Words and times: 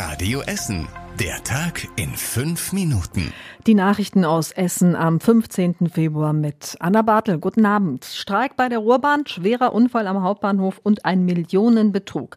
Radio 0.00 0.42
Essen. 0.42 0.86
Der 1.18 1.42
Tag 1.42 1.88
in 1.96 2.10
fünf 2.10 2.72
Minuten. 2.72 3.32
Die 3.66 3.74
Nachrichten 3.74 4.24
aus 4.24 4.52
Essen 4.52 4.94
am 4.94 5.18
15. 5.18 5.90
Februar 5.92 6.32
mit 6.32 6.76
Anna 6.78 7.02
Bartel. 7.02 7.38
Guten 7.38 7.66
Abend. 7.66 8.04
Streik 8.04 8.54
bei 8.54 8.68
der 8.68 8.78
Ruhrbahn, 8.78 9.26
schwerer 9.26 9.72
Unfall 9.72 10.06
am 10.06 10.22
Hauptbahnhof 10.22 10.80
und 10.84 11.04
ein 11.04 11.24
Millionenbetrug. 11.24 12.36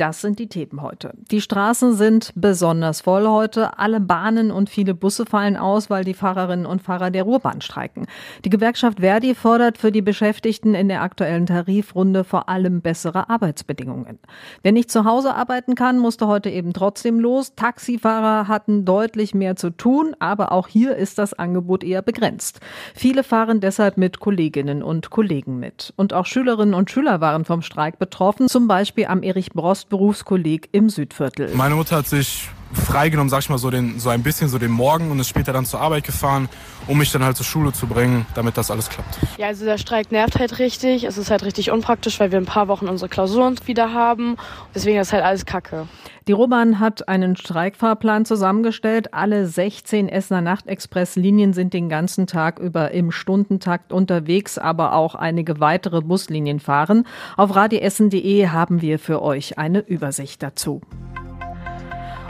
Das 0.00 0.22
sind 0.22 0.38
die 0.38 0.48
Themen 0.48 0.80
heute. 0.80 1.12
Die 1.30 1.42
Straßen 1.42 1.92
sind 1.92 2.32
besonders 2.34 3.02
voll 3.02 3.26
heute. 3.26 3.78
Alle 3.78 4.00
Bahnen 4.00 4.50
und 4.50 4.70
viele 4.70 4.94
Busse 4.94 5.26
fallen 5.26 5.58
aus, 5.58 5.90
weil 5.90 6.04
die 6.04 6.14
Fahrerinnen 6.14 6.64
und 6.64 6.80
Fahrer 6.80 7.10
der 7.10 7.24
Ruhrbahn 7.24 7.60
streiken. 7.60 8.06
Die 8.46 8.48
Gewerkschaft 8.48 9.00
Verdi 9.00 9.34
fordert 9.34 9.76
für 9.76 9.92
die 9.92 10.00
Beschäftigten 10.00 10.74
in 10.74 10.88
der 10.88 11.02
aktuellen 11.02 11.44
Tarifrunde 11.44 12.24
vor 12.24 12.48
allem 12.48 12.80
bessere 12.80 13.28
Arbeitsbedingungen. 13.28 14.18
Wer 14.62 14.72
nicht 14.72 14.90
zu 14.90 15.04
Hause 15.04 15.34
arbeiten 15.34 15.74
kann, 15.74 15.98
musste 15.98 16.26
heute 16.26 16.48
eben 16.48 16.72
trotzdem 16.72 17.20
los. 17.20 17.54
Taxifahrer 17.54 18.48
hatten 18.48 18.86
deutlich 18.86 19.34
mehr 19.34 19.56
zu 19.56 19.68
tun, 19.68 20.16
aber 20.18 20.52
auch 20.52 20.66
hier 20.66 20.96
ist 20.96 21.18
das 21.18 21.34
Angebot 21.34 21.84
eher 21.84 22.00
begrenzt. 22.00 22.60
Viele 22.94 23.22
fahren 23.22 23.60
deshalb 23.60 23.98
mit 23.98 24.18
Kolleginnen 24.18 24.82
und 24.82 25.10
Kollegen 25.10 25.58
mit. 25.58 25.92
Und 25.96 26.14
auch 26.14 26.24
Schülerinnen 26.24 26.72
und 26.72 26.90
Schüler 26.90 27.20
waren 27.20 27.44
vom 27.44 27.60
Streik 27.60 27.98
betroffen, 27.98 28.48
zum 28.48 28.66
Beispiel 28.66 29.04
am 29.04 29.22
Erich 29.22 29.50
Brost 29.50 29.89
Berufskolleg 29.90 30.70
im 30.72 30.88
Südviertel. 30.88 31.54
Meine 31.54 31.74
Mutter 31.74 31.96
hat 31.96 32.06
sich 32.06 32.48
freigenommen, 32.72 33.30
sag 33.30 33.40
ich 33.40 33.48
mal, 33.48 33.58
so, 33.58 33.70
den, 33.70 33.98
so 33.98 34.10
ein 34.10 34.22
bisschen 34.22 34.48
so 34.48 34.58
den 34.58 34.70
Morgen 34.70 35.10
und 35.10 35.18
ist 35.18 35.28
später 35.28 35.52
dann 35.52 35.64
zur 35.64 35.80
Arbeit 35.80 36.04
gefahren, 36.04 36.48
um 36.86 36.98
mich 36.98 37.12
dann 37.12 37.24
halt 37.24 37.36
zur 37.36 37.46
Schule 37.46 37.72
zu 37.72 37.86
bringen, 37.86 38.26
damit 38.34 38.56
das 38.56 38.70
alles 38.70 38.88
klappt. 38.88 39.18
Ja, 39.38 39.48
also 39.48 39.64
der 39.64 39.78
Streik 39.78 40.12
nervt 40.12 40.38
halt 40.38 40.58
richtig. 40.58 41.04
Es 41.04 41.18
ist 41.18 41.30
halt 41.30 41.44
richtig 41.44 41.70
unpraktisch, 41.70 42.20
weil 42.20 42.32
wir 42.32 42.38
ein 42.38 42.46
paar 42.46 42.68
Wochen 42.68 42.88
unsere 42.88 43.08
Klausuren 43.08 43.56
wieder 43.66 43.92
haben. 43.92 44.36
Deswegen 44.74 44.98
ist 44.98 45.12
halt 45.12 45.24
alles 45.24 45.46
Kacke. 45.46 45.86
Die 46.28 46.32
Roban 46.32 46.78
hat 46.78 47.08
einen 47.08 47.34
Streikfahrplan 47.34 48.24
zusammengestellt. 48.24 49.14
Alle 49.14 49.46
16 49.46 50.08
Essener 50.08 50.42
Nachtexpresslinien 50.42 51.52
sind 51.52 51.74
den 51.74 51.88
ganzen 51.88 52.26
Tag 52.26 52.58
über 52.58 52.92
im 52.92 53.10
Stundentakt 53.10 53.92
unterwegs, 53.92 54.58
aber 54.58 54.94
auch 54.94 55.14
einige 55.14 55.60
weitere 55.60 56.02
Buslinien 56.02 56.60
fahren. 56.60 57.06
Auf 57.36 57.56
radioessen.de 57.56 58.48
haben 58.48 58.80
wir 58.82 58.98
für 58.98 59.22
euch 59.22 59.58
eine 59.58 59.80
Übersicht 59.80 60.42
dazu. 60.42 60.82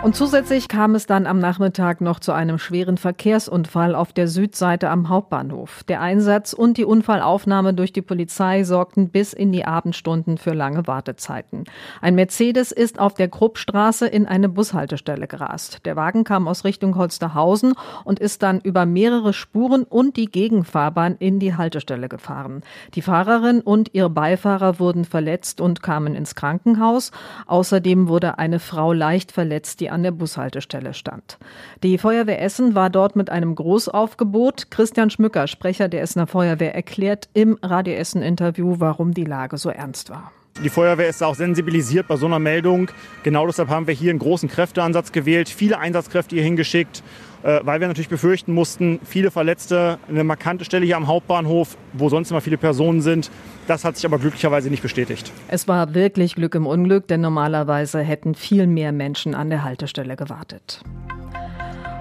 Und 0.03 0.17
zusätzlich 0.17 0.69
kam 0.69 0.95
es 0.95 1.05
dann 1.05 1.27
am 1.27 1.41
Nachmittag 1.41 2.01
noch 2.01 2.21
zu 2.21 2.33
einem 2.33 2.59
schweren 2.59 2.97
Verkehrsunfall 2.97 3.95
auf 3.95 4.15
der 4.15 4.29
Südseite 4.29 4.89
am 4.89 5.11
Hauptbahnhof. 5.11 5.85
Der 5.85 6.01
Einsatz 6.01 6.55
und 6.55 6.79
die 6.79 6.87
Unfallaufnahme 6.87 7.75
durch 7.75 7.93
die 7.93 8.01
Polizei 8.01 8.65
sorgten 8.65 9.11
bis 9.11 9.35
in 9.35 9.53
die 9.53 9.67
Abendstunden 9.67 10.39
für 10.39 10.55
lange 10.55 10.87
Wartezeiten. 10.87 11.65
Ein 12.01 12.15
Mercedes 12.15 12.73
ist 12.73 12.99
auf 12.99 13.13
der 13.13 13.29
Kruppstraße 13.29 14.07
in 14.07 14.25
eine 14.25 14.49
Bushaltestelle 14.49 15.27
gerast. 15.27 15.85
Der 15.85 15.97
Wagen 15.97 16.25
kam 16.25 16.49
aus 16.49 16.65
Richtung 16.65 16.97
Holsterhausen 16.97 17.75
und 18.05 18.21
ist 18.21 18.43
dann 18.43 18.61
über 18.61 18.87
mehrere 18.87 19.35
Spuren 19.35 19.83
und 19.83 20.17
die 20.17 20.31
Gegenfahrbahn 20.31 21.17
in 21.19 21.41
die 21.41 21.57
Haltestelle 21.57 22.09
gefahren. 22.09 22.63
Die 22.95 23.03
Fahrerin 23.03 23.61
und 23.61 23.91
ihr 23.93 24.09
Beifahrer 24.09 24.79
wurden 24.79 25.05
verletzt 25.05 25.61
und 25.61 25.83
kamen 25.83 26.15
ins 26.15 26.35
Krankenhaus. 26.35 27.13
Außerdem 27.47 28.09
wurde 28.09 28.39
eine 28.39 28.61
Frau 28.61 28.95
leicht 28.95 29.31
verletzt, 29.31 29.81
die 29.81 29.90
an 29.91 30.03
der 30.03 30.13
Bushaltestelle 30.13 30.95
stand. 30.95 31.39
Die 31.83 31.99
Feuerwehr 31.99 32.41
Essen 32.41 32.75
war 32.75 32.91
dort 32.91 33.17
mit 33.17 33.31
einem 33.31 33.55
Großaufgebot. 33.55 34.71
Christian 34.71 35.11
Schmücker, 35.11 35.47
Sprecher 35.47 35.89
der 35.89 36.03
Essener 36.03 36.27
Feuerwehr, 36.27 36.75
erklärt 36.75 37.29
im 37.35 37.59
Radio 37.63 37.95
Essen 37.95 38.23
Interview, 38.23 38.77
warum 38.79 39.13
die 39.13 39.25
Lage 39.25 39.59
so 39.59 39.71
ernst 39.71 40.11
war. 40.11 40.33
Die 40.63 40.69
Feuerwehr 40.69 41.09
ist 41.09 41.23
auch 41.23 41.35
sensibilisiert 41.35 42.07
bei 42.07 42.17
so 42.17 42.27
einer 42.27 42.39
Meldung. 42.39 42.91
Genau 43.23 43.47
deshalb 43.47 43.71
haben 43.71 43.87
wir 43.87 43.95
hier 43.95 44.11
einen 44.11 44.19
großen 44.19 44.47
Kräfteansatz 44.47 45.11
gewählt, 45.11 45.49
viele 45.49 45.79
Einsatzkräfte 45.79 46.35
hier 46.35 46.45
hingeschickt, 46.45 47.03
äh, 47.43 47.61
weil 47.63 47.81
wir 47.81 47.89
natürlich 47.89 48.11
befürchten 48.11 48.53
mussten, 48.53 49.01
viele 49.03 49.31
Verletzte, 49.31 49.99
eine 50.07 50.23
markante 50.23 50.67
Stelle 50.67 50.85
hier 50.85 50.99
am 50.99 51.07
Hauptbahnhof, 51.07 51.79
wo 51.95 52.11
sonst 52.11 52.31
immer 52.31 52.43
viele 52.43 52.59
Personen 52.59 53.01
sind. 53.01 53.31
Das 53.69 53.87
hat 53.87 53.97
sich 53.97 54.05
aber 54.05 54.19
glücklicherweise 54.19 54.69
nicht 54.69 54.83
bestätigt. 54.83 55.33
Es 55.49 55.67
war 55.67 55.95
wirklich 55.95 56.35
Glück 56.35 56.55
im 56.55 56.67
Unglück, 56.67 57.09
denn 57.09 57.23
normalerweise 57.23 58.01
hätten 58.01 58.35
viel 58.35 58.67
mehr 58.67 58.93
Menschen 58.93 59.35
an 59.35 59.49
der 59.49 59.65
Haltestelle 59.65 60.15
gewartet. 60.15 60.83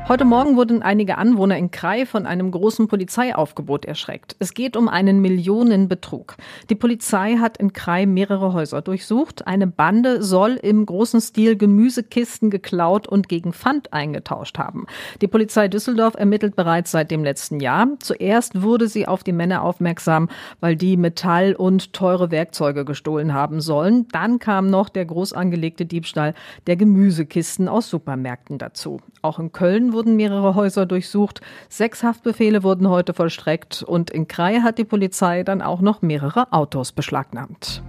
Heute 0.09 0.25
Morgen 0.25 0.55
wurden 0.55 0.81
einige 0.81 1.19
Anwohner 1.19 1.55
in 1.55 1.69
Krai 1.69 2.07
von 2.07 2.25
einem 2.25 2.49
großen 2.49 2.87
Polizeiaufgebot 2.87 3.85
erschreckt. 3.85 4.35
Es 4.39 4.55
geht 4.55 4.75
um 4.75 4.89
einen 4.89 5.21
Millionenbetrug. 5.21 6.35
Die 6.71 6.75
Polizei 6.75 7.35
hat 7.35 7.57
in 7.57 7.73
Krai 7.73 8.07
mehrere 8.07 8.53
Häuser 8.53 8.81
durchsucht. 8.81 9.45
Eine 9.45 9.67
Bande 9.67 10.23
soll 10.23 10.53
im 10.53 10.83
großen 10.83 11.21
Stil 11.21 11.57
Gemüsekisten 11.57 12.49
geklaut 12.49 13.07
und 13.07 13.29
gegen 13.29 13.53
Pfand 13.53 13.93
eingetauscht 13.93 14.57
haben. 14.57 14.87
Die 15.21 15.27
Polizei 15.27 15.67
Düsseldorf 15.67 16.15
ermittelt 16.15 16.55
bereits 16.55 16.89
seit 16.89 17.11
dem 17.11 17.23
letzten 17.23 17.59
Jahr. 17.59 17.89
Zuerst 17.99 18.63
wurde 18.63 18.87
sie 18.87 19.07
auf 19.07 19.23
die 19.23 19.31
Männer 19.31 19.61
aufmerksam, 19.61 20.27
weil 20.59 20.75
die 20.75 20.97
Metall 20.97 21.53
und 21.53 21.93
teure 21.93 22.31
Werkzeuge 22.31 22.83
gestohlen 22.83 23.35
haben 23.35 23.61
sollen. 23.61 24.07
Dann 24.11 24.39
kam 24.39 24.71
noch 24.71 24.89
der 24.89 25.05
groß 25.05 25.33
angelegte 25.33 25.85
Diebstahl 25.85 26.33
der 26.65 26.77
Gemüsekisten 26.77 27.67
aus 27.67 27.91
Supermärkten 27.91 28.57
dazu. 28.57 29.01
Auch 29.21 29.37
in 29.37 29.51
Köln 29.51 29.93
wurden 29.99 30.15
mehrere 30.15 30.55
Häuser 30.55 30.85
durchsucht. 30.85 31.41
Sechs 31.67 32.03
Haftbefehle 32.03 32.63
wurden 32.63 32.87
heute 32.87 33.13
vollstreckt 33.13 33.83
und 33.83 34.09
in 34.09 34.29
Krai 34.29 34.61
hat 34.61 34.77
die 34.77 34.85
Polizei 34.85 35.43
dann 35.43 35.61
auch 35.61 35.81
noch 35.81 36.01
mehrere 36.01 36.53
Autos 36.53 36.93
beschlagnahmt. 36.93 37.83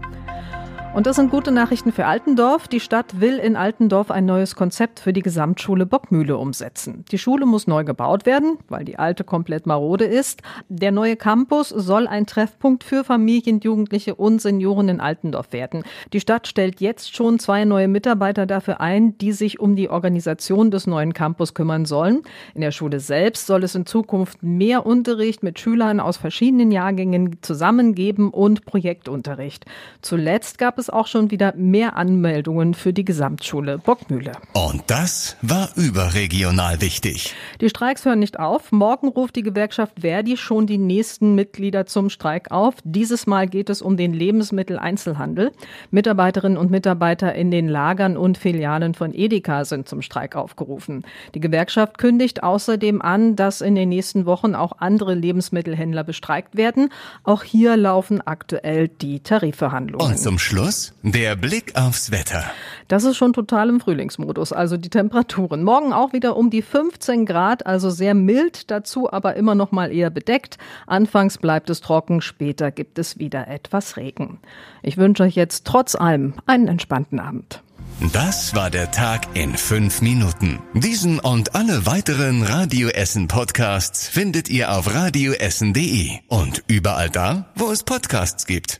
Und 0.93 1.07
das 1.07 1.15
sind 1.15 1.31
gute 1.31 1.53
Nachrichten 1.53 1.93
für 1.93 2.07
Altendorf. 2.07 2.67
Die 2.67 2.81
Stadt 2.81 3.21
will 3.21 3.39
in 3.39 3.55
Altendorf 3.55 4.11
ein 4.11 4.27
neues 4.27 4.57
Konzept 4.57 4.99
für 4.99 5.13
die 5.13 5.23
Gesamtschule 5.23 5.87
Bockmühle 5.87 6.37
umsetzen. 6.37 7.05
Die 7.13 7.19
Schule 7.19 7.47
muss 7.47 7.69
neu 7.69 7.85
gebaut 7.85 8.27
werden, 8.27 8.59
weil 8.69 8.85
die 8.85 8.99
alte 8.99 9.23
komplett 9.23 9.67
marode 9.67 10.05
ist. 10.05 10.43
Der 10.69 10.91
neue 10.91 11.15
Campus 11.15 11.69
soll 11.69 12.09
ein 12.09 12.27
Treffpunkt 12.27 12.83
für 12.83 13.05
Familien, 13.05 13.61
Jugendliche 13.61 14.17
und 14.17 14.43
Senioren 14.43 14.89
in 14.89 15.01
Altendorf 15.01 15.53
werden. 15.53 15.85
Die 16.13 16.19
Stadt 16.19 16.49
stellt 16.49 16.81
jetzt 16.81 17.15
schon 17.15 17.39
zwei 17.39 17.65
neue 17.65 17.87
Mitarbeiter 17.87 18.45
dafür 18.45 18.81
ein, 18.81 19.17
die 19.19 19.31
sich 19.31 19.61
um 19.61 19.77
die 19.77 19.91
Organisation 19.91 20.73
des 20.73 20.89
neuen 20.89 21.15
Campus 21.15 21.55
kümmern 21.55 21.85
sollen. 21.85 22.23
In 22.53 22.63
der 22.63 22.73
Schule 22.73 22.99
selbst 22.99 23.47
soll 23.47 23.63
es 23.63 23.77
in 23.77 23.87
Zukunft 23.87 24.43
mehr 24.43 24.85
Unterricht 24.87 25.45
mit 25.45 25.61
Schülern 25.61 26.01
aus 26.01 26.17
verschiedenen 26.17 26.73
Jahrgängen 26.73 27.39
zusammengeben 27.43 28.31
und 28.31 28.67
Projektunterricht. 28.67 29.67
Zuletzt 30.03 30.59
gab 30.59 30.80
es 30.81 30.91
auch 30.91 31.07
schon 31.07 31.31
wieder 31.31 31.55
mehr 31.55 31.97
Anmeldungen 31.97 32.75
für 32.75 32.93
die 32.93 33.05
Gesamtschule 33.05 33.79
Bockmühle. 33.79 34.33
Und 34.53 34.83
das 34.89 35.37
war 35.43 35.71
überregional 35.77 36.81
wichtig. 36.81 37.35
Die 37.61 37.69
Streiks 37.69 38.05
hören 38.05 38.19
nicht 38.19 38.41
auf. 38.41 38.73
Morgen 38.73 39.09
ruft 39.09 39.37
die 39.37 39.43
Gewerkschaft 39.43 40.01
Verdi 40.01 40.37
schon 40.37 40.67
die 40.67 40.79
nächsten 40.79 41.35
Mitglieder 41.35 41.87
zum 41.87 42.11
Streik 42.11 42.51
auf. 42.51 42.75
Dieses 42.83 43.27
Mal 43.27 43.47
geht 43.47 43.71
es 43.71 43.83
um 43.83 43.97
den 43.97 44.13
Lebensmitteleinzelhandel. 44.13 45.53
Mitarbeiterinnen 45.91 46.59
und 46.59 46.71
Mitarbeiter 46.71 47.35
in 47.35 47.51
den 47.51 47.69
Lagern 47.69 48.17
und 48.17 48.39
Filialen 48.39 48.95
von 48.95 49.15
Edeka 49.15 49.65
sind 49.65 49.89
zum 49.89 50.03
Streik 50.03 50.35
aufgerufen. 50.35 51.05
Die 51.35 51.41
Gewerkschaft 51.41 51.99
kündigt 51.99 52.43
außerdem 52.43 53.03
an, 53.03 53.37
dass 53.37 53.61
in 53.61 53.75
den 53.75 53.91
nächsten 53.91 54.27
Wochen 54.27 54.55
auch 54.55 54.73
andere 54.79 55.15
Lebensmittelhändler 55.15 56.05
bestreikt 56.05 56.57
werden. 56.57 56.89
Auch 57.25 57.43
hier 57.43 57.77
laufen 57.77 58.21
aktuell 58.25 58.89
die 58.89 59.21
Tarifverhandlungen. 59.21 60.07
Und 60.07 60.19
zum 60.19 60.39
Schluss 60.39 60.70
Schluss 60.71 60.93
der 61.03 61.35
Blick 61.35 61.75
aufs 61.75 62.13
Wetter. 62.13 62.45
Das 62.87 63.03
ist 63.03 63.17
schon 63.17 63.33
total 63.33 63.69
im 63.71 63.81
Frühlingsmodus, 63.81 64.53
also 64.53 64.77
die 64.77 64.89
Temperaturen. 64.89 65.65
Morgen 65.65 65.93
auch 65.93 66.13
wieder 66.13 66.37
um 66.37 66.49
die 66.49 66.63
15 66.63 67.27
Grad, 67.27 67.67
also 67.67 67.91
sehr 67.91 68.15
mild, 68.15 68.71
dazu 68.71 69.13
aber 69.13 69.35
immer 69.35 69.57
noch 69.57 69.73
mal 69.73 69.91
eher 69.93 70.11
bedeckt. 70.11 70.59
Anfangs 70.87 71.39
bleibt 71.39 71.71
es 71.71 71.81
trocken, 71.81 72.21
später 72.21 72.71
gibt 72.71 73.01
es 73.01 73.19
wieder 73.19 73.49
etwas 73.49 73.97
Regen. 73.97 74.39
Ich 74.83 74.97
wünsche 74.97 75.25
euch 75.25 75.35
jetzt 75.35 75.67
trotz 75.67 75.97
allem 75.97 76.35
einen 76.47 76.69
entspannten 76.69 77.19
Abend. 77.19 77.65
Das 78.13 78.55
war 78.55 78.71
der 78.71 78.93
Tag 78.93 79.27
in 79.35 79.57
fünf 79.57 80.03
Minuten. 80.03 80.61
Diesen 80.75 81.19
und 81.19 81.57
alle 81.57 81.85
weiteren 81.85 82.45
Radio 82.45 82.89
Essen 82.89 83.27
Podcasts 83.27 84.07
findet 84.07 84.49
ihr 84.49 84.73
auf 84.73 84.95
radioessen.de 84.95 86.11
und 86.29 86.63
überall 86.69 87.11
da, 87.11 87.51
wo 87.57 87.73
es 87.73 87.83
Podcasts 87.83 88.47
gibt. 88.47 88.79